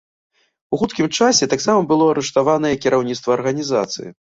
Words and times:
У 0.77 0.79
хуткім 0.83 1.09
часе 1.17 1.49
таксама 1.53 1.85
было 1.93 2.09
арыштаванае 2.15 2.73
і 2.79 2.83
кіраўніцтва 2.87 3.39
арганізацыі. 3.39 4.09